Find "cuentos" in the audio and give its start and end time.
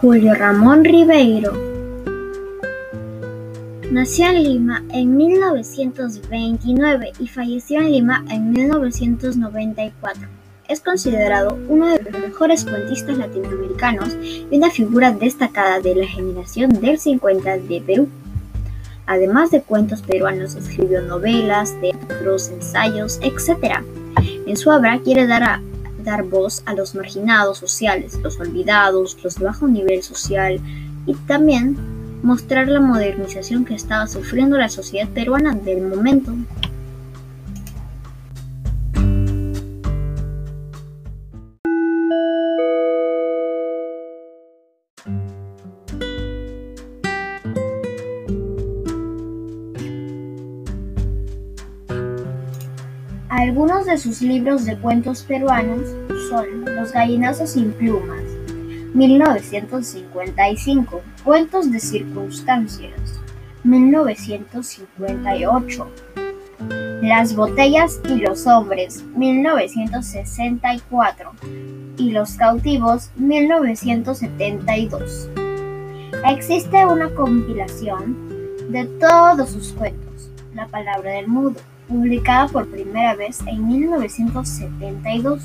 19.60-20.00, 54.76-55.22, 61.24-61.72, 79.72-80.30